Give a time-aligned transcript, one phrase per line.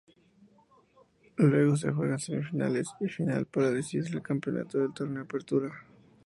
[1.37, 5.69] Luego se juegan semifinales y final para decidir el campeón del torneo Apertura.